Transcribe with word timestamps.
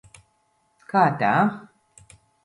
Kā 0.93 1.03
tā? 1.19 1.29